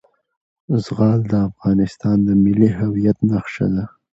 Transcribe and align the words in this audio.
زغال 0.83 1.19
د 1.31 1.33
افغانستان 1.49 2.17
د 2.27 2.29
ملي 2.43 2.69
هویت 2.79 3.17
نښه 3.29 3.65
ده. 3.73 3.85